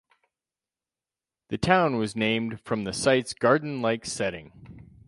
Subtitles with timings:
[1.49, 4.87] The town was named from the site's garden-like setting.